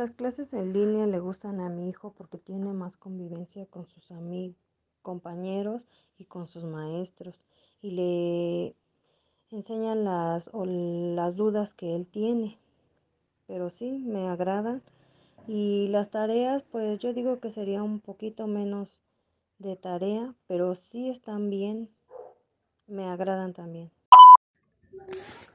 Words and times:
Las 0.00 0.12
clases 0.12 0.54
en 0.54 0.72
línea 0.72 1.06
le 1.06 1.20
gustan 1.20 1.60
a 1.60 1.68
mi 1.68 1.90
hijo 1.90 2.14
porque 2.16 2.38
tiene 2.38 2.72
más 2.72 2.96
convivencia 2.96 3.66
con 3.66 3.86
sus 3.86 4.10
amigos, 4.10 4.56
compañeros 5.02 5.86
y 6.16 6.24
con 6.24 6.46
sus 6.46 6.64
maestros 6.64 7.38
y 7.82 7.90
le 7.90 8.74
enseñan 9.50 10.04
las, 10.04 10.48
o 10.54 10.64
las 10.64 11.36
dudas 11.36 11.74
que 11.74 11.94
él 11.94 12.06
tiene. 12.06 12.56
Pero 13.46 13.68
sí, 13.68 14.02
me 14.06 14.26
agradan. 14.26 14.80
Y 15.46 15.88
las 15.88 16.08
tareas, 16.08 16.62
pues 16.72 16.98
yo 16.98 17.12
digo 17.12 17.38
que 17.38 17.50
sería 17.50 17.82
un 17.82 18.00
poquito 18.00 18.46
menos 18.46 19.02
de 19.58 19.76
tarea, 19.76 20.34
pero 20.46 20.76
sí 20.76 21.10
están 21.10 21.50
bien, 21.50 21.90
me 22.86 23.04
agradan 23.04 23.52
también. 23.52 23.90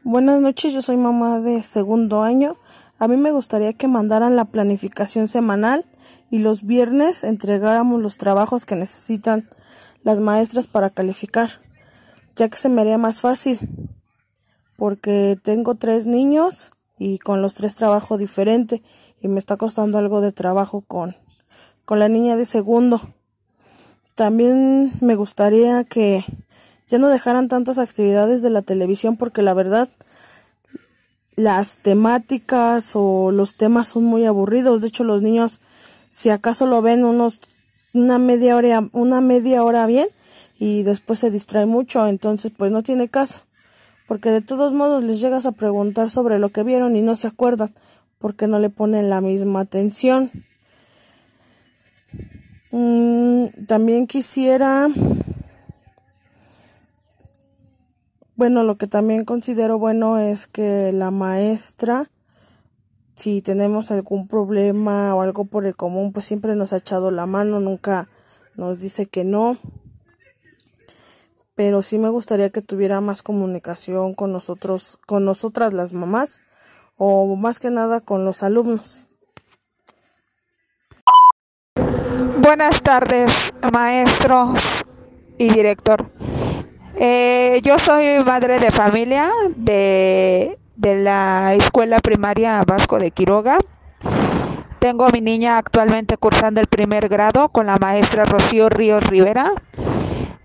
Buenas 0.08 0.40
noches, 0.40 0.72
yo 0.72 0.84
soy 0.84 0.98
mamá 0.98 1.40
de 1.40 1.64
segundo 1.64 2.22
año. 2.22 2.56
A 3.00 3.08
mí 3.08 3.18
me 3.18 3.32
gustaría 3.32 3.74
que 3.74 3.88
mandaran 3.88 4.36
la 4.36 4.46
planificación 4.46 5.28
semanal 5.28 5.84
y 6.30 6.38
los 6.38 6.64
viernes 6.64 7.24
entregáramos 7.24 8.00
los 8.00 8.20
trabajos 8.20 8.68
que 8.68 8.76
necesitan 8.76 9.50
las 10.04 10.20
maestras 10.20 10.68
para 10.68 10.92
calificar, 10.92 11.50
ya 12.36 12.50
que 12.50 12.58
se 12.58 12.70
me 12.70 12.82
haría 12.82 13.00
más 13.00 13.20
fácil, 13.20 13.58
porque 14.78 15.40
tengo 15.42 15.74
tres 15.74 16.06
niños 16.06 16.70
y 17.00 17.18
con 17.18 17.42
los 17.42 17.56
tres 17.56 17.76
trabajo 17.76 18.20
diferente 18.20 18.84
y 19.24 19.28
me 19.28 19.40
está 19.40 19.58
costando 19.58 19.98
algo 19.98 20.22
de 20.22 20.32
trabajo 20.32 20.82
con, 20.82 21.16
con 21.84 21.98
la 21.98 22.10
niña 22.10 22.36
de 22.36 22.46
segundo. 22.46 23.02
También 24.14 24.92
me 25.02 25.16
gustaría 25.16 25.84
que 25.84 26.24
ya 26.88 26.98
no 26.98 27.10
dejaran 27.10 27.48
tantas 27.48 27.78
actividades 27.78 28.42
de 28.42 28.50
la 28.50 28.62
televisión 28.62 29.18
porque 29.18 29.42
la 29.42 29.54
verdad 29.54 29.90
las 31.36 31.78
temáticas 31.78 32.92
o 32.96 33.32
los 33.32 33.56
temas 33.56 33.90
son 33.90 34.06
muy 34.06 34.26
aburridos. 34.26 34.82
De 34.82 34.88
hecho, 34.88 35.04
los 35.04 35.22
niños, 35.22 35.62
si 36.10 36.30
acaso 36.30 36.66
lo 36.66 36.82
ven 36.82 37.04
unos 37.04 37.40
una 37.94 38.20
media 38.20 38.56
hora, 38.56 38.88
una 38.92 39.22
media 39.22 39.64
hora 39.64 39.86
bien 39.86 40.08
y 40.60 40.84
después 40.84 41.20
se 41.20 41.32
distrae 41.32 41.66
mucho, 41.66 42.06
entonces 42.08 42.52
pues 42.56 42.72
no 42.72 42.84
tiene 42.84 43.10
caso. 43.10 43.42
Porque 44.08 44.30
de 44.30 44.42
todos 44.42 44.74
modos 44.74 45.02
les 45.02 45.20
llegas 45.20 45.46
a 45.46 45.54
preguntar 45.54 46.10
sobre 46.10 46.38
lo 46.38 46.50
que 46.50 46.64
vieron 46.64 46.96
y 46.96 47.02
no 47.02 47.16
se 47.16 47.28
acuerdan 47.28 47.74
porque 48.20 48.48
no 48.48 48.60
le 48.60 48.70
ponen 48.70 49.10
la 49.10 49.22
misma 49.22 49.62
atención. 49.62 50.30
Mm, 52.72 53.46
también 53.68 54.06
quisiera 54.06 54.88
Bueno, 58.38 58.64
lo 58.64 58.76
que 58.76 58.88
también 58.88 59.24
considero 59.24 59.80
bueno 59.80 60.20
es 60.20 60.48
que 60.48 60.92
la 60.92 61.10
maestra, 61.10 62.12
si 63.16 63.42
tenemos 63.42 63.92
algún 63.92 64.28
problema 64.28 65.16
o 65.16 65.22
algo 65.22 65.46
por 65.46 65.66
el 65.66 65.78
común, 65.78 66.12
pues 66.12 66.26
siempre 66.26 66.54
nos 66.56 66.74
ha 66.74 66.78
echado 66.78 67.12
la 67.12 67.28
mano, 67.28 67.62
nunca 67.62 68.10
nos 68.58 68.82
dice 68.82 69.06
que 69.06 69.24
no. 69.24 69.58
Pero 71.56 71.82
sí 71.82 71.98
me 71.98 72.10
gustaría 72.10 72.50
que 72.50 72.60
tuviera 72.60 73.00
más 73.00 73.24
comunicación 73.24 74.14
con 74.14 74.34
nosotros, 74.34 75.00
con 75.06 75.24
nosotras 75.24 75.72
las 75.72 75.94
mamás, 75.94 76.42
o 76.98 77.38
más 77.38 77.62
que 77.62 77.70
nada 77.70 78.02
con 78.02 78.26
los 78.26 78.44
alumnos. 78.44 79.06
Buenas 82.42 82.82
tardes, 82.84 83.54
maestros 83.72 84.62
y 85.38 85.54
director. 85.54 86.12
Eh, 86.98 87.60
yo 87.64 87.78
soy 87.78 88.24
madre 88.24 88.60
de 88.60 88.72
familia 88.72 89.30
de, 89.56 90.58
de 90.78 90.96
la 90.96 91.54
escuela 91.54 92.00
primaria 92.00 92.64
Vasco 92.66 93.00
de 93.00 93.12
Quiroga. 93.12 93.58
Tengo 94.80 95.06
a 95.06 95.10
mi 95.10 95.20
niña 95.20 95.58
actualmente 95.58 96.16
cursando 96.16 96.62
el 96.62 96.68
primer 96.68 97.10
grado 97.10 97.50
con 97.50 97.66
la 97.66 97.78
maestra 97.78 98.24
Rocío 98.24 98.70
Ríos 98.70 99.04
Rivera. 99.04 99.52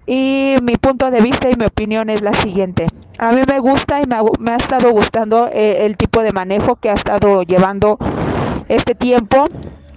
Y 0.06 0.56
mi 0.62 0.76
punto 0.76 1.10
de 1.12 1.20
vista 1.20 1.48
y 1.48 1.54
mi 1.56 1.66
opinión 1.66 2.10
es 2.10 2.20
la 2.20 2.34
siguiente. 2.34 2.88
A 3.18 3.30
mí 3.30 3.42
me 3.46 3.60
gusta 3.60 4.00
y 4.00 4.06
me 4.06 4.50
ha, 4.50 4.56
estado 4.56 4.90
gustando 4.90 5.48
eh, 5.52 5.86
el 5.86 5.96
tipo 5.96 6.22
de 6.22 6.32
manejo 6.32 6.76
que 6.76 6.90
ha 6.90 6.94
estado 6.94 7.42
llevando 7.44 7.96
este 8.68 8.96
tiempo 8.96 9.44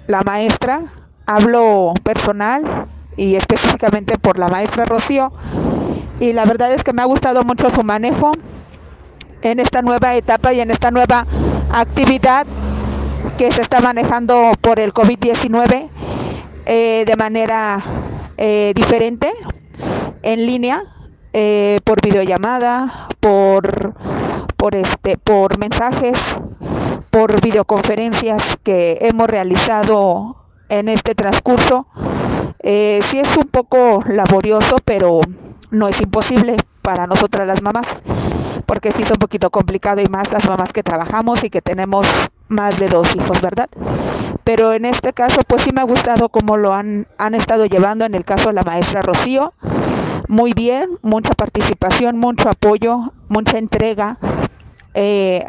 la 0.06 0.22
maestra. 0.22 0.84
Hablo 1.25 1.94
personal 2.03 2.85
y 3.16 3.35
específicamente 3.35 4.18
por 4.18 4.38
la 4.38 4.50
maestra 4.50 4.85
Rocío 4.85 5.31
y 6.23 6.31
la 6.31 6.45
verdad 6.45 6.72
es 6.72 6.85
que 6.85 6.94
me 6.94 7.01
ha 7.01 7.06
gustado 7.06 7.44
mucho 7.44 7.69
su 7.69 7.84
manejo 7.84 8.31
en 9.41 9.59
esta 9.59 9.81
nueva 9.81 10.16
etapa 10.16 10.53
y 10.53 10.61
en 10.61 10.72
esta 10.72 10.89
nueva 10.89 11.28
actividad 11.69 12.47
que 13.38 13.51
se 13.51 13.61
está 13.61 13.81
manejando 13.81 14.53
por 14.61 14.79
el 14.79 14.94
COVID-19 14.94 15.89
eh, 16.66 17.03
de 17.06 17.16
manera 17.17 17.84
eh, 18.38 18.72
diferente, 18.73 19.34
en 20.22 20.45
línea, 20.45 20.84
eh, 21.34 21.81
por 21.84 22.01
videollamada, 22.01 23.09
por, 23.19 23.94
por, 24.55 24.78
este, 24.78 25.17
por 25.17 25.57
mensajes, 25.57 26.17
por 27.11 27.41
videoconferencias 27.41 28.57
que 28.63 28.97
hemos 29.01 29.28
realizado 29.28 30.38
en 30.69 30.88
este 30.88 31.16
transcurso. 31.16 31.85
Sí 32.62 33.19
es 33.19 33.38
un 33.38 33.47
poco 33.50 34.03
laborioso, 34.08 34.78
pero 34.84 35.22
no 35.72 35.88
es 35.88 36.00
imposible 36.02 36.56
para 36.81 37.08
nosotras 37.08 37.47
las 37.47 37.62
mamás, 37.62 37.88
porque 38.66 38.91
sí 38.91 39.03
es 39.03 39.12
un 39.12 39.18
poquito 39.18 39.50
complicado 39.50 40.02
y 40.02 40.06
más 40.06 40.31
las 40.31 40.47
mamás 40.47 40.72
que 40.72 40.84
trabajamos 40.84 41.44
y 41.44 41.50
que 41.50 41.62
tenemos 41.62 42.08
más 42.50 42.78
de 42.80 42.90
dos 42.90 43.16
hijos, 43.16 43.41
¿verdad? 43.41 43.69
Pero 44.44 44.74
en 44.74 44.86
este 44.86 45.14
caso, 45.14 45.41
pues 45.47 45.64
sí 45.64 45.72
me 45.74 45.81
ha 45.81 45.86
gustado 45.86 46.30
cómo 46.30 46.58
lo 46.58 46.74
han, 46.74 47.08
han 47.18 47.34
estado 47.36 47.66
llevando, 47.66 48.06
en 48.06 48.16
el 48.16 48.25
caso 48.25 48.50
de 48.50 48.56
la 48.56 48.64
maestra 48.64 49.02
Rocío, 49.02 49.53
muy 50.28 50.53
bien, 50.53 51.00
mucha 51.02 51.34
participación, 51.34 52.18
mucho 52.18 52.50
apoyo, 52.50 53.14
mucha 53.30 53.58
entrega. 53.58 54.18
Eh, 54.94 55.44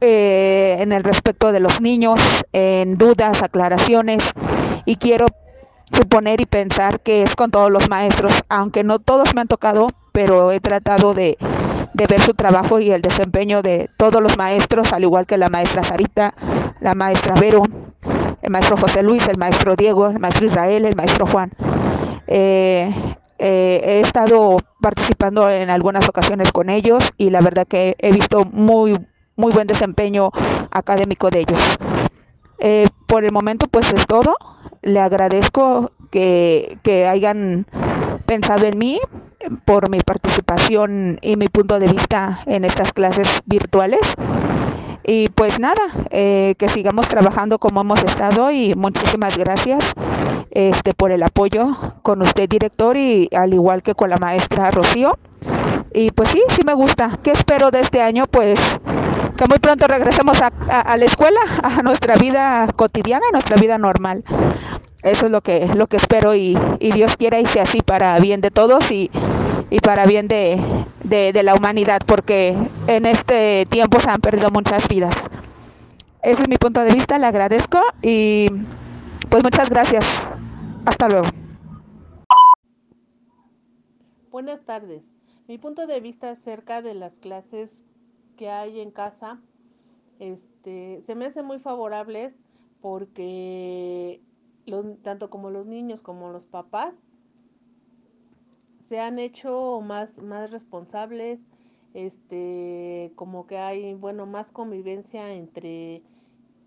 eh, 0.00 0.76
en 0.78 0.92
el 0.92 1.02
respecto 1.02 1.50
de 1.50 1.58
los 1.58 1.80
niños, 1.80 2.20
en 2.52 2.98
dudas, 2.98 3.42
aclaraciones, 3.42 4.32
y 4.84 4.96
quiero 4.96 5.26
suponer 5.92 6.40
y 6.40 6.46
pensar 6.46 7.00
que 7.00 7.22
es 7.22 7.34
con 7.36 7.50
todos 7.50 7.70
los 7.70 7.88
maestros, 7.88 8.32
aunque 8.48 8.84
no 8.84 8.98
todos 8.98 9.34
me 9.34 9.40
han 9.40 9.48
tocado, 9.48 9.88
pero 10.12 10.52
he 10.52 10.60
tratado 10.60 11.14
de, 11.14 11.38
de 11.94 12.06
ver 12.06 12.20
su 12.20 12.34
trabajo 12.34 12.78
y 12.78 12.90
el 12.90 13.02
desempeño 13.02 13.62
de 13.62 13.90
todos 13.96 14.22
los 14.22 14.36
maestros, 14.36 14.92
al 14.92 15.04
igual 15.04 15.26
que 15.26 15.36
la 15.38 15.48
maestra 15.48 15.82
Sarita, 15.84 16.34
la 16.80 16.94
maestra 16.94 17.34
Vero, 17.40 17.62
el 18.42 18.50
maestro 18.50 18.76
José 18.76 19.02
Luis, 19.02 19.26
el 19.28 19.38
maestro 19.38 19.76
Diego, 19.76 20.06
el 20.08 20.18
maestro 20.18 20.46
Israel, 20.46 20.84
el 20.84 20.96
maestro 20.96 21.26
Juan. 21.26 21.52
Eh, 22.26 22.92
eh, 23.38 23.80
he 23.84 24.00
estado 24.00 24.56
participando 24.80 25.48
en 25.50 25.70
algunas 25.70 26.08
ocasiones 26.08 26.52
con 26.52 26.70
ellos 26.70 27.10
y 27.16 27.30
la 27.30 27.40
verdad 27.40 27.66
que 27.66 27.96
he 27.98 28.12
visto 28.12 28.44
muy, 28.44 28.94
muy 29.36 29.52
buen 29.52 29.66
desempeño 29.66 30.30
académico 30.70 31.30
de 31.30 31.40
ellos. 31.40 31.78
Eh, 32.58 32.88
por 33.06 33.24
el 33.24 33.32
momento 33.32 33.66
pues 33.70 33.92
es 33.92 34.04
todo 34.06 34.36
le 34.82 35.00
agradezco 35.00 35.92
que, 36.10 36.78
que 36.82 37.06
hayan 37.06 37.66
pensado 38.26 38.66
en 38.66 38.78
mí 38.78 39.00
por 39.64 39.90
mi 39.90 40.00
participación 40.00 41.18
y 41.22 41.36
mi 41.36 41.48
punto 41.48 41.78
de 41.78 41.88
vista 41.88 42.40
en 42.46 42.64
estas 42.64 42.92
clases 42.92 43.40
virtuales. 43.46 44.00
Y 45.04 45.30
pues 45.30 45.58
nada, 45.58 45.80
eh, 46.10 46.54
que 46.58 46.68
sigamos 46.68 47.08
trabajando 47.08 47.58
como 47.58 47.80
hemos 47.80 48.02
estado 48.02 48.50
y 48.50 48.74
muchísimas 48.74 49.38
gracias 49.38 49.94
este, 50.50 50.92
por 50.92 51.12
el 51.12 51.22
apoyo 51.22 51.74
con 52.02 52.20
usted, 52.20 52.46
director, 52.46 52.96
y 52.96 53.28
al 53.34 53.54
igual 53.54 53.82
que 53.82 53.94
con 53.94 54.10
la 54.10 54.18
maestra 54.18 54.70
Rocío. 54.70 55.18
Y 55.94 56.10
pues 56.10 56.28
sí, 56.28 56.42
sí 56.48 56.60
me 56.66 56.74
gusta. 56.74 57.18
¿Qué 57.22 57.30
espero 57.30 57.70
de 57.70 57.80
este 57.80 58.02
año? 58.02 58.24
Pues 58.30 58.60
que 59.38 59.46
muy 59.48 59.58
pronto 59.58 59.86
regresemos 59.86 60.42
a, 60.42 60.48
a, 60.68 60.96
la 60.96 61.04
escuela, 61.04 61.40
a 61.62 61.80
nuestra 61.82 62.16
vida 62.16 62.68
cotidiana, 62.76 63.24
a 63.28 63.32
nuestra 63.32 63.56
vida 63.56 63.78
normal. 63.78 64.24
Eso 65.02 65.26
es 65.26 65.32
lo 65.32 65.40
que, 65.42 65.66
lo 65.66 65.86
que 65.86 65.96
espero 65.96 66.34
y, 66.34 66.56
y 66.80 66.92
Dios 66.92 67.16
quiera 67.16 67.40
y 67.40 67.46
sea 67.46 67.62
así 67.62 67.80
para 67.82 68.18
bien 68.18 68.40
de 68.40 68.50
todos 68.50 68.90
y, 68.90 69.10
y 69.70 69.78
para 69.78 70.06
bien 70.06 70.26
de, 70.26 70.60
de, 71.04 71.32
de, 71.32 71.42
la 71.42 71.54
humanidad, 71.54 72.00
porque 72.04 72.56
en 72.88 73.06
este 73.06 73.64
tiempo 73.70 74.00
se 74.00 74.10
han 74.10 74.20
perdido 74.20 74.50
muchas 74.50 74.88
vidas. 74.88 75.14
Ese 76.22 76.42
es 76.42 76.48
mi 76.48 76.56
punto 76.56 76.80
de 76.82 76.92
vista, 76.92 77.18
le 77.18 77.26
agradezco 77.26 77.80
y 78.02 78.48
pues 79.28 79.44
muchas 79.44 79.70
gracias. 79.70 80.20
Hasta 80.84 81.08
luego. 81.08 81.28
Buenas 84.30 84.64
tardes. 84.64 85.14
Mi 85.46 85.58
punto 85.58 85.86
de 85.86 86.00
vista 86.00 86.30
acerca 86.30 86.82
de 86.82 86.94
las 86.94 87.18
clases 87.18 87.84
que 88.36 88.50
hay 88.50 88.80
en 88.80 88.90
casa, 88.90 89.40
este, 90.18 91.00
se 91.02 91.14
me 91.14 91.26
hacen 91.26 91.46
muy 91.46 91.58
favorables 91.58 92.38
porque 92.80 94.20
los, 94.68 94.84
tanto 95.02 95.30
como 95.30 95.50
los 95.50 95.66
niños 95.66 96.02
como 96.02 96.30
los 96.30 96.46
papás 96.46 96.98
se 98.78 99.00
han 99.00 99.18
hecho 99.18 99.82
más, 99.82 100.22
más 100.22 100.50
responsables, 100.50 101.44
este, 101.92 103.12
como 103.16 103.46
que 103.46 103.58
hay, 103.58 103.94
bueno, 103.94 104.24
más 104.24 104.50
convivencia 104.50 105.34
entre, 105.34 106.02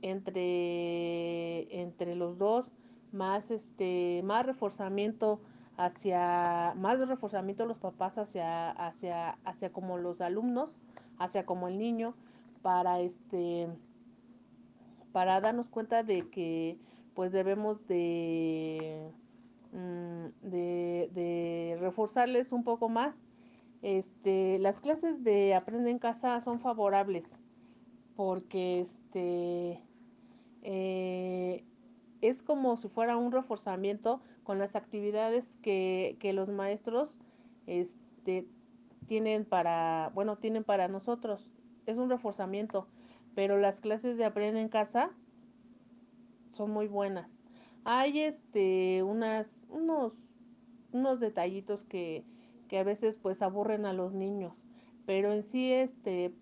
entre, 0.02 1.82
entre 1.82 2.16
los 2.16 2.38
dos, 2.38 2.72
más, 3.12 3.50
este, 3.50 4.22
más 4.24 4.46
reforzamiento 4.46 5.40
hacia, 5.78 6.76
más 6.78 7.00
reforzamiento 7.08 7.64
de 7.64 7.70
los 7.70 7.80
papás 7.80 8.20
hacia, 8.20 8.70
hacia, 8.70 9.32
hacia 9.44 9.72
como 9.72 9.98
los 9.98 10.22
alumnos, 10.22 10.74
hacia 11.18 11.46
como 11.46 11.70
el 11.70 11.80
niño, 11.80 12.14
para 12.62 13.00
este, 13.00 13.68
para 15.12 15.42
darnos 15.42 15.70
cuenta 15.70 16.04
de 16.04 16.30
que 16.30 16.78
pues 17.16 17.32
debemos 17.32 17.86
de, 17.88 19.12
mm, 19.72 20.50
de, 20.50 21.10
de 21.14 21.78
reforzarles 21.80 22.52
un 22.52 22.64
poco 22.64 22.90
más. 22.90 23.22
Este, 23.82 24.60
las 24.60 24.82
clases 24.82 25.24
de 25.24 25.56
Aprende 25.56 25.90
en 25.90 26.00
Casa 26.00 26.40
son 26.42 26.60
favorables 26.60 27.40
porque 28.16 28.80
este, 28.80 29.82
eh, 30.62 31.66
es 32.22 32.44
como 32.44 32.78
si 32.78 32.88
fuera 32.88 33.18
un 33.18 33.32
reforzamiento 33.32 34.22
con 34.44 34.60
las 34.60 34.76
actividades 34.76 35.58
que, 35.64 36.18
que 36.20 36.34
los 36.34 36.50
maestros 36.50 37.18
este, 37.66 38.48
tienen 39.08 39.46
para, 39.46 40.12
bueno, 40.14 40.38
tienen 40.38 40.64
para 40.64 40.88
nosotros. 40.88 41.50
Es 41.88 41.98
un 41.98 42.10
reforzamiento, 42.10 42.88
pero 43.34 43.58
las 43.58 43.82
clases 43.82 44.18
de 44.18 44.26
Aprende 44.26 44.62
en 44.62 44.70
Casa 44.70 45.12
son 46.52 46.72
muy 46.72 46.88
buenas. 46.88 47.46
Hay 47.84 48.20
este 48.20 49.04
unas 49.04 49.66
unos 49.70 50.14
unos 50.92 51.20
detallitos 51.20 51.84
que, 51.84 52.26
que 52.68 52.80
a 52.80 52.84
veces 52.84 53.18
pues 53.18 53.42
aburren 53.42 53.86
a 53.86 53.94
los 53.94 54.14
niños, 54.14 54.68
pero 55.06 55.34
en 55.34 55.44
sí 55.44 55.72
este 55.72 56.34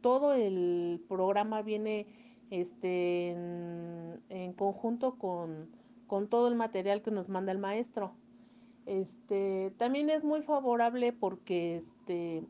todo 0.00 0.32
el 0.32 1.04
programa 1.08 1.62
viene 1.62 2.06
este 2.50 3.30
en, 3.30 4.22
en 4.30 4.52
conjunto 4.54 5.18
con, 5.18 5.68
con 6.06 6.28
todo 6.28 6.48
el 6.48 6.54
material 6.54 7.02
que 7.02 7.10
nos 7.10 7.28
manda 7.28 7.52
el 7.52 7.58
maestro. 7.58 8.14
Este 8.86 9.72
también 9.76 10.08
es 10.08 10.24
muy 10.24 10.42
favorable 10.42 11.12
porque 11.12 11.76
este 11.76 12.42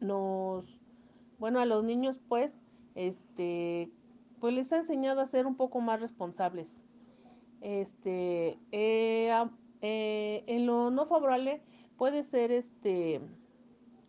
nos 0.00 0.78
bueno 1.38 1.60
a 1.60 1.64
los 1.64 1.82
niños 1.84 2.18
pues 2.28 2.60
este 2.94 3.90
pues 4.40 4.54
les 4.54 4.72
ha 4.72 4.78
enseñado 4.78 5.20
a 5.20 5.26
ser 5.26 5.46
un 5.46 5.54
poco 5.54 5.80
más 5.80 6.00
responsables. 6.00 6.80
Este, 7.60 8.58
eh, 8.72 9.30
eh, 9.82 10.44
en 10.46 10.66
lo 10.66 10.90
no 10.90 11.06
favorable 11.06 11.60
puede 11.96 12.24
ser 12.24 12.50
este 12.50 13.20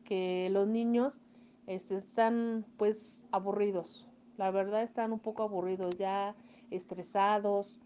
que 0.05 0.49
los 0.51 0.67
niños 0.67 1.21
este, 1.67 1.95
están 1.95 2.65
pues 2.77 3.25
aburridos. 3.31 4.07
La 4.37 4.51
verdad 4.51 4.81
están 4.83 5.11
un 5.11 5.19
poco 5.19 5.43
aburridos, 5.43 5.97
ya 5.97 6.35
estresados. 6.69 7.79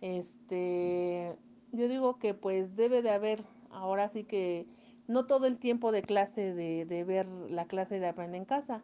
Este, 0.00 1.34
yo 1.72 1.88
digo 1.88 2.18
que 2.18 2.34
pues 2.34 2.76
debe 2.76 3.02
de 3.02 3.10
haber, 3.10 3.44
ahora 3.70 4.08
sí 4.08 4.24
que 4.24 4.66
no 5.06 5.26
todo 5.26 5.46
el 5.46 5.58
tiempo 5.58 5.92
de 5.92 6.02
clase 6.02 6.54
de, 6.54 6.84
de 6.84 7.04
ver 7.04 7.26
la 7.26 7.66
clase 7.66 8.00
de 8.00 8.08
aprender 8.08 8.40
en 8.40 8.44
casa, 8.44 8.82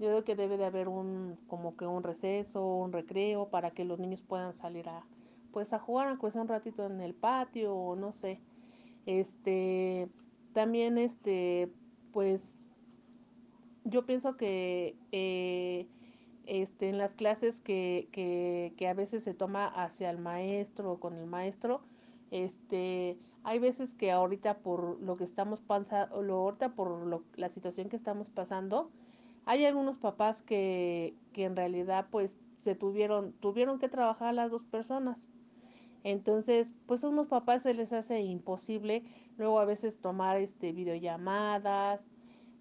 yo 0.00 0.08
creo 0.08 0.24
que 0.24 0.34
debe 0.34 0.56
de 0.56 0.64
haber 0.64 0.88
un 0.88 1.38
como 1.46 1.76
que 1.76 1.86
un 1.86 2.02
receso, 2.02 2.66
un 2.66 2.92
recreo 2.92 3.48
para 3.50 3.70
que 3.70 3.84
los 3.84 3.98
niños 4.00 4.22
puedan 4.22 4.54
salir 4.54 4.88
a 4.88 5.04
pues 5.52 5.72
a 5.72 5.78
jugar 5.78 6.08
aunque 6.08 6.30
sea 6.30 6.42
un 6.42 6.48
ratito 6.48 6.86
en 6.86 7.00
el 7.00 7.14
patio 7.14 7.74
o 7.74 7.96
no 7.96 8.12
sé. 8.12 8.40
Este 9.06 10.08
también 10.54 10.98
este 10.98 11.70
pues 12.12 12.70
yo 13.84 14.06
pienso 14.06 14.36
que 14.36 14.96
eh, 15.12 15.86
este, 16.46 16.88
en 16.88 16.98
las 16.98 17.14
clases 17.14 17.60
que, 17.60 18.08
que, 18.12 18.72
que, 18.76 18.88
a 18.88 18.94
veces 18.94 19.22
se 19.22 19.34
toma 19.34 19.66
hacia 19.66 20.10
el 20.10 20.18
maestro 20.18 20.92
o 20.92 21.00
con 21.00 21.14
el 21.14 21.26
maestro, 21.26 21.80
este, 22.30 23.18
hay 23.44 23.58
veces 23.58 23.94
que 23.94 24.10
ahorita 24.10 24.58
por 24.58 25.00
lo 25.00 25.16
que 25.16 25.24
estamos 25.24 25.60
pasando, 25.60 26.16
ahorita 26.16 26.74
por 26.74 27.06
lo, 27.06 27.22
la 27.36 27.48
situación 27.48 27.88
que 27.88 27.96
estamos 27.96 28.30
pasando, 28.30 28.90
hay 29.50 29.66
algunos 29.66 29.98
papás 29.98 30.42
que, 30.42 31.16
que 31.32 31.42
en 31.42 31.56
realidad 31.56 32.06
pues 32.12 32.38
se 32.60 32.76
tuvieron, 32.76 33.32
tuvieron 33.32 33.80
que 33.80 33.88
trabajar 33.88 34.32
las 34.32 34.48
dos 34.48 34.62
personas. 34.62 35.28
Entonces, 36.04 36.72
pues 36.86 37.02
a 37.02 37.08
unos 37.08 37.26
papás 37.26 37.62
se 37.62 37.74
les 37.74 37.92
hace 37.92 38.20
imposible 38.20 39.02
luego 39.38 39.58
a 39.58 39.64
veces 39.64 39.98
tomar 39.98 40.36
este 40.36 40.70
videollamadas. 40.70 42.06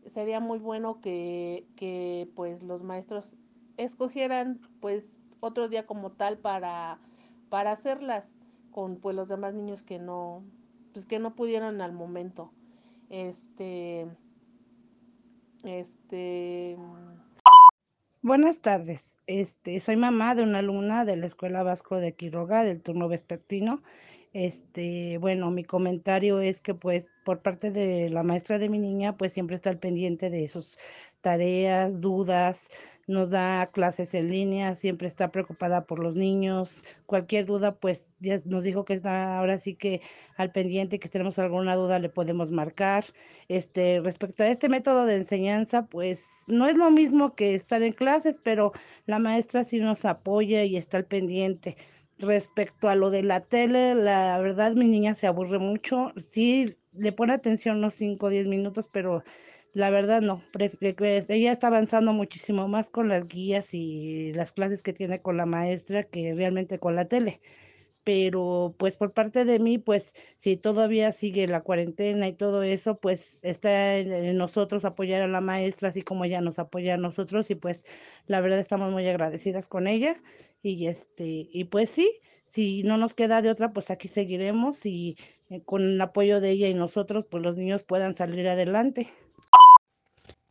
Sería 0.07 0.39
muy 0.39 0.57
bueno 0.57 0.99
que, 0.99 1.67
que 1.75 2.27
pues 2.35 2.63
los 2.63 2.81
maestros 2.81 3.37
escogieran 3.77 4.59
pues 4.79 5.19
otro 5.41 5.69
día 5.69 5.85
como 5.85 6.13
tal 6.13 6.39
para, 6.39 6.99
para 7.49 7.71
hacerlas 7.71 8.35
con 8.71 8.95
pues 8.95 9.15
los 9.15 9.29
demás 9.29 9.53
niños 9.53 9.83
que 9.83 9.99
no, 9.99 10.43
pues 10.93 11.05
que 11.05 11.19
no 11.19 11.35
pudieron 11.35 11.81
al 11.81 11.93
momento. 11.93 12.51
Este 13.09 14.07
este. 15.63 16.77
Buenas 18.21 18.59
tardes. 18.59 19.11
Este, 19.27 19.79
soy 19.79 19.95
mamá 19.95 20.35
de 20.35 20.43
una 20.43 20.59
alumna 20.59 21.05
de 21.05 21.15
la 21.15 21.25
Escuela 21.25 21.63
Vasco 21.63 21.97
de 21.97 22.13
Quiroga 22.13 22.63
del 22.63 22.81
turno 22.81 23.07
vespertino. 23.07 23.81
Este, 24.33 25.17
bueno, 25.17 25.49
mi 25.49 25.63
comentario 25.63 26.39
es 26.39 26.61
que 26.61 26.75
pues 26.75 27.09
por 27.25 27.41
parte 27.41 27.71
de 27.71 28.09
la 28.09 28.21
maestra 28.23 28.59
de 28.59 28.69
mi 28.69 28.77
niña 28.77 29.17
pues 29.17 29.33
siempre 29.33 29.55
está 29.55 29.71
al 29.71 29.79
pendiente 29.79 30.29
de 30.29 30.47
sus 30.47 30.77
tareas, 31.21 31.99
dudas, 31.99 32.69
nos 33.07 33.31
da 33.31 33.71
clases 33.73 34.13
en 34.13 34.29
línea, 34.29 34.75
siempre 34.75 35.07
está 35.07 35.31
preocupada 35.31 35.85
por 35.87 35.97
los 35.97 36.15
niños. 36.15 36.83
Cualquier 37.07 37.47
duda, 37.47 37.75
pues 37.75 38.07
ya 38.19 38.37
nos 38.45 38.63
dijo 38.63 38.85
que 38.85 38.93
está 38.93 39.39
ahora 39.39 39.57
sí 39.57 39.73
que 39.75 40.01
al 40.37 40.51
pendiente, 40.51 40.99
que 40.99 41.07
si 41.07 41.13
tenemos 41.13 41.39
alguna 41.39 41.75
duda 41.75 41.97
le 41.97 42.09
podemos 42.09 42.51
marcar. 42.51 43.05
Este, 43.47 43.99
respecto 44.01 44.43
a 44.43 44.47
este 44.49 44.69
método 44.69 45.05
de 45.05 45.15
enseñanza, 45.15 45.87
pues 45.87 46.43
no 46.47 46.67
es 46.67 46.75
lo 46.77 46.91
mismo 46.91 47.33
que 47.33 47.55
estar 47.55 47.81
en 47.81 47.93
clases, 47.93 48.39
pero 48.43 48.73
la 49.07 49.17
maestra 49.17 49.63
sí 49.63 49.79
nos 49.79 50.05
apoya 50.05 50.63
y 50.63 50.77
está 50.77 50.97
al 50.97 51.05
pendiente. 51.05 51.77
Respecto 52.19 52.89
a 52.89 52.95
lo 52.95 53.11
de 53.11 53.23
la 53.23 53.39
tele, 53.39 53.95
la 53.95 54.37
verdad 54.39 54.73
mi 54.73 54.85
niña 54.85 55.13
se 55.13 55.25
aburre 55.25 55.57
mucho. 55.57 56.11
Sí, 56.17 56.75
le 56.91 57.13
pone 57.13 57.31
atención 57.33 57.77
unos 57.77 57.95
5 57.95 58.25
o 58.25 58.29
10 58.29 58.45
minutos, 58.45 58.89
pero 58.91 59.23
la 59.73 59.89
verdad 59.89 60.21
no, 60.21 60.43
ella 61.29 61.51
está 61.51 61.67
avanzando 61.67 62.11
muchísimo 62.11 62.67
más 62.67 62.89
con 62.89 63.07
las 63.07 63.27
guías 63.27 63.73
y 63.73 64.33
las 64.33 64.51
clases 64.51 64.81
que 64.81 64.93
tiene 64.93 65.21
con 65.21 65.37
la 65.37 65.45
maestra 65.45 66.03
que 66.03 66.33
realmente 66.33 66.77
con 66.79 66.95
la 66.95 67.07
tele. 67.07 67.39
Pero 68.03 68.75
pues 68.79 68.97
por 68.97 69.13
parte 69.13 69.45
de 69.45 69.59
mí, 69.59 69.77
pues 69.77 70.13
si 70.37 70.57
todavía 70.57 71.11
sigue 71.11 71.47
la 71.47 71.61
cuarentena 71.61 72.27
y 72.27 72.33
todo 72.33 72.63
eso, 72.63 72.99
pues 72.99 73.39
está 73.43 73.97
en, 73.97 74.37
nosotros 74.37 74.85
apoyar 74.85 75.21
a 75.21 75.27
la 75.27 75.41
maestra, 75.41 75.89
así 75.89 76.01
como 76.01 76.25
ella 76.25 76.41
nos 76.41 76.59
apoya 76.59 76.95
a 76.95 76.97
nosotros 76.97 77.49
y 77.51 77.55
pues 77.55 77.85
la 78.27 78.41
verdad 78.41 78.59
estamos 78.59 78.91
muy 78.91 79.07
agradecidas 79.07 79.67
con 79.69 79.87
ella 79.87 80.21
y 80.61 80.87
este 80.87 81.47
y 81.51 81.65
pues 81.65 81.89
sí, 81.89 82.11
si 82.49 82.83
no 82.83 82.97
nos 82.97 83.13
queda 83.13 83.41
de 83.41 83.49
otra, 83.49 83.71
pues 83.71 83.89
aquí 83.91 84.07
seguiremos 84.07 84.85
y 84.85 85.17
eh, 85.49 85.61
con 85.65 85.81
el 85.81 86.01
apoyo 86.01 86.41
de 86.41 86.51
ella 86.51 86.67
y 86.67 86.73
nosotros, 86.73 87.25
pues 87.29 87.43
los 87.43 87.57
niños 87.57 87.83
puedan 87.83 88.13
salir 88.15 88.47
adelante. 88.47 89.07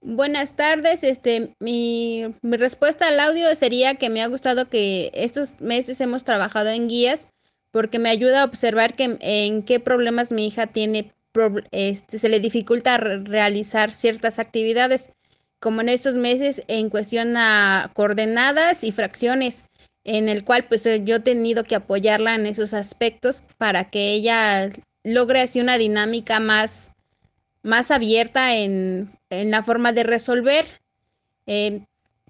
Buenas 0.01 0.55
tardes, 0.55 1.03
este, 1.03 1.55
mi, 1.59 2.25
mi, 2.43 2.57
respuesta 2.57 3.09
al 3.09 3.19
audio 3.19 3.55
sería 3.57 3.97
que 3.97 4.11
me 4.11 4.23
ha 4.23 4.29
gustado 4.29 4.69
que 4.69 5.11
estos 5.13 5.61
meses 5.61 6.01
hemos 6.01 6.23
trabajado 6.23 6.71
en 6.71 6.89
guías 6.89 7.29
porque 7.71 7.99
me 7.99 8.09
ayuda 8.09 8.43
a 8.43 8.45
observar 8.45 8.95
que, 8.95 9.19
en 9.21 9.63
qué 9.63 9.81
problemas 9.81 10.33
mi 10.33 10.47
hija 10.47 10.69
tiene, 10.69 11.13
este, 11.71 12.19
se 12.19 12.29
le 12.29 12.41
dificulta 12.41 12.97
realizar 12.97 13.93
ciertas 13.93 14.39
actividades, 14.39 15.11
como 15.61 15.81
en 15.81 15.89
estos 15.89 16.15
meses 16.15 16.63
en 16.69 16.89
cuestión 16.89 17.37
a 17.37 17.91
coordenadas 17.95 18.85
y 18.85 18.93
fracciones, 18.93 19.65
en 20.09 20.31
el 20.31 20.43
cual 20.43 20.65
pues 20.67 20.85
yo 21.05 21.17
he 21.17 21.21
tenido 21.21 21.65
que 21.65 21.75
apoyarla 21.75 22.35
en 22.35 22.47
esos 22.47 22.73
aspectos 22.73 23.43
para 23.59 23.91
que 23.91 24.13
ella 24.13 24.71
logre 25.05 25.43
así 25.43 25.61
una 25.61 25.77
dinámica 25.77 26.41
más 26.41 26.93
más 27.63 27.91
abierta 27.91 28.57
en, 28.57 29.11
en 29.29 29.51
la 29.51 29.63
forma 29.63 29.93
de 29.93 30.03
resolver. 30.03 30.65
Eh, 31.47 31.83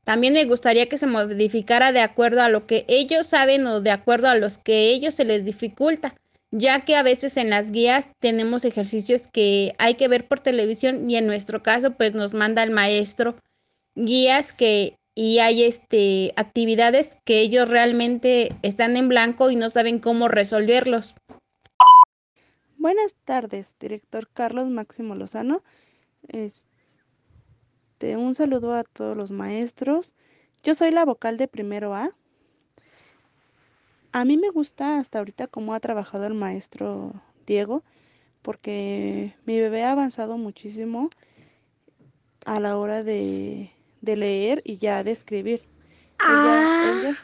también 0.02 0.32
me 0.34 0.44
gustaría 0.44 0.88
que 0.88 0.98
se 0.98 1.06
modificara 1.06 1.92
de 1.92 2.00
acuerdo 2.00 2.42
a 2.42 2.48
lo 2.48 2.66
que 2.66 2.84
ellos 2.88 3.28
saben 3.28 3.64
o 3.66 3.80
de 3.80 3.92
acuerdo 3.92 4.28
a 4.28 4.34
los 4.34 4.58
que 4.58 4.90
ellos 4.90 5.14
se 5.14 5.24
les 5.24 5.44
dificulta, 5.44 6.16
ya 6.50 6.84
que 6.84 6.96
a 6.96 7.04
veces 7.04 7.36
en 7.36 7.50
las 7.50 7.70
guías 7.70 8.08
tenemos 8.18 8.64
ejercicios 8.64 9.28
que 9.28 9.74
hay 9.78 9.94
que 9.94 10.08
ver 10.08 10.26
por 10.26 10.40
televisión 10.40 11.08
y 11.08 11.16
en 11.16 11.26
nuestro 11.26 11.62
caso 11.62 11.92
pues 11.92 12.14
nos 12.14 12.34
manda 12.34 12.64
el 12.64 12.70
maestro 12.70 13.36
guías 13.94 14.52
que 14.52 14.96
y 15.20 15.40
hay 15.40 15.64
este 15.64 16.32
actividades 16.36 17.18
que 17.24 17.40
ellos 17.40 17.68
realmente 17.68 18.56
están 18.62 18.96
en 18.96 19.08
blanco 19.08 19.50
y 19.50 19.56
no 19.56 19.68
saben 19.68 19.98
cómo 19.98 20.28
resolverlos. 20.28 21.16
Buenas 22.76 23.16
tardes, 23.24 23.74
director 23.80 24.28
Carlos 24.32 24.68
Máximo 24.68 25.16
Lozano. 25.16 25.64
Este, 26.28 28.16
un 28.16 28.36
saludo 28.36 28.74
a 28.74 28.84
todos 28.84 29.16
los 29.16 29.32
maestros 29.32 30.14
Yo 30.62 30.76
soy 30.76 30.92
la 30.92 31.04
vocal 31.04 31.36
de 31.36 31.48
primero 31.48 31.96
A. 31.96 32.12
A 34.12 34.24
mí 34.24 34.36
me 34.36 34.50
gusta 34.50 35.00
hasta 35.00 35.18
ahorita 35.18 35.48
cómo 35.48 35.74
ha 35.74 35.80
trabajado 35.80 36.28
el 36.28 36.34
maestro 36.34 37.12
Diego, 37.44 37.82
porque 38.40 39.34
mi 39.46 39.58
bebé 39.58 39.82
ha 39.82 39.90
avanzado 39.90 40.38
muchísimo 40.38 41.10
a 42.44 42.60
la 42.60 42.78
hora 42.78 43.02
de, 43.02 43.72
de 44.00 44.16
leer 44.16 44.62
y 44.64 44.78
ya 44.78 45.04
de 45.04 45.12
escribir. 45.12 45.62
Ella, 46.20 46.82
ya, 47.02 47.16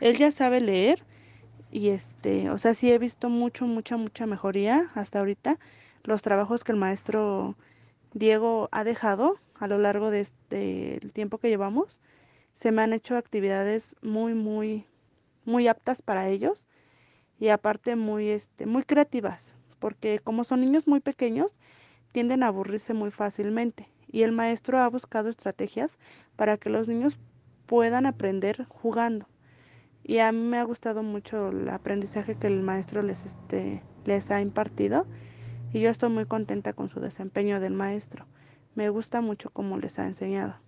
él 0.00 0.16
ya 0.16 0.30
sabe 0.30 0.60
leer 0.60 1.02
y 1.70 1.88
este, 1.88 2.50
o 2.50 2.58
sea, 2.58 2.74
sí 2.74 2.92
he 2.92 2.98
visto 2.98 3.28
mucho, 3.28 3.66
mucha, 3.66 3.96
mucha 3.96 4.26
mejoría 4.26 4.90
hasta 4.94 5.20
ahorita. 5.20 5.58
Los 6.04 6.22
trabajos 6.22 6.64
que 6.64 6.72
el 6.72 6.78
maestro 6.78 7.56
Diego 8.12 8.68
ha 8.72 8.84
dejado 8.84 9.40
a 9.58 9.68
lo 9.68 9.78
largo 9.78 10.10
de 10.10 10.20
este 10.20 10.96
el 11.02 11.12
tiempo 11.12 11.38
que 11.38 11.48
llevamos, 11.48 12.00
se 12.52 12.72
me 12.72 12.82
han 12.82 12.92
hecho 12.92 13.16
actividades 13.16 13.96
muy, 14.02 14.34
muy, 14.34 14.86
muy 15.44 15.68
aptas 15.68 16.02
para 16.02 16.28
ellos 16.28 16.66
y 17.38 17.48
aparte 17.48 17.96
muy, 17.96 18.28
este, 18.28 18.66
muy 18.66 18.82
creativas, 18.82 19.56
porque 19.78 20.18
como 20.18 20.44
son 20.44 20.60
niños 20.60 20.86
muy 20.86 21.00
pequeños, 21.00 21.56
tienden 22.12 22.42
a 22.42 22.48
aburrirse 22.48 22.92
muy 22.92 23.10
fácilmente 23.10 23.88
y 24.12 24.22
el 24.22 24.32
maestro 24.32 24.78
ha 24.78 24.88
buscado 24.88 25.28
estrategias 25.28 25.98
para 26.36 26.58
que 26.58 26.70
los 26.70 26.88
niños 26.88 27.18
puedan 27.66 28.06
aprender 28.06 28.66
jugando. 28.68 29.26
Y 30.04 30.18
a 30.18 30.30
mí 30.30 30.40
me 30.40 30.58
ha 30.58 30.64
gustado 30.64 31.02
mucho 31.02 31.48
el 31.48 31.68
aprendizaje 31.68 32.36
que 32.36 32.46
el 32.46 32.60
maestro 32.60 33.02
les, 33.02 33.24
este, 33.24 33.82
les 34.04 34.30
ha 34.30 34.40
impartido 34.40 35.06
y 35.72 35.80
yo 35.80 35.90
estoy 35.90 36.10
muy 36.10 36.26
contenta 36.26 36.74
con 36.74 36.88
su 36.88 37.00
desempeño 37.00 37.58
del 37.58 37.72
maestro. 37.72 38.26
Me 38.74 38.90
gusta 38.90 39.20
mucho 39.20 39.50
cómo 39.50 39.78
les 39.78 39.98
ha 39.98 40.06
enseñado. 40.06 40.60